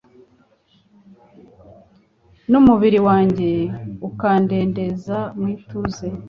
[2.51, 3.49] n’umubiri wanjye
[4.09, 6.07] ukadendeza mu ituze